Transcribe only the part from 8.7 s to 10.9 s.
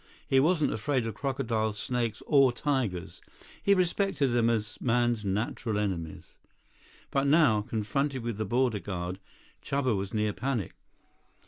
guard, Chuba was near panic.